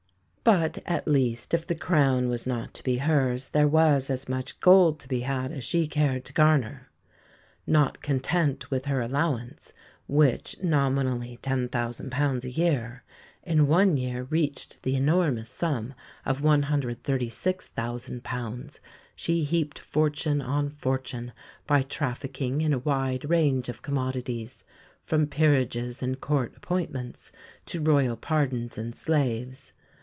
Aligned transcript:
But 0.43 0.79
at 0.87 1.07
least, 1.07 1.53
if 1.53 1.67
the 1.67 1.75
crown 1.75 2.27
was 2.27 2.47
not 2.47 2.73
to 2.73 2.83
be 2.83 2.97
hers, 2.97 3.49
there 3.49 3.67
was 3.67 4.09
as 4.09 4.27
much 4.27 4.59
gold 4.59 4.99
to 5.01 5.07
be 5.07 5.19
had 5.19 5.51
as 5.51 5.63
she 5.63 5.85
cared 5.85 6.25
to 6.25 6.33
garner. 6.33 6.89
Not 7.67 8.01
content 8.01 8.71
with 8.71 8.85
her 8.85 9.01
allowance, 9.01 9.71
which, 10.07 10.55
nominally 10.63 11.37
£10,000 11.43 12.43
a 12.43 12.49
year, 12.49 13.03
in 13.43 13.67
one 13.67 13.97
year 13.97 14.23
reached 14.23 14.81
the 14.81 14.95
enormous 14.95 15.47
sum 15.51 15.93
of 16.25 16.41
£136,000, 16.41 18.79
she 19.15 19.43
heaped 19.43 19.77
fortune 19.77 20.41
on 20.41 20.69
fortune 20.71 21.33
by 21.67 21.83
trafficking 21.83 22.61
in 22.61 22.73
a 22.73 22.79
wide 22.79 23.29
range 23.29 23.69
of 23.69 23.83
commodities, 23.83 24.63
from 25.03 25.27
peerages 25.27 26.01
and 26.01 26.19
Court 26.19 26.51
appointments 26.57 27.31
to 27.67 27.79
Royal 27.79 28.17
pardons 28.17 28.79
and 28.79 28.95
slaves. 28.95 29.73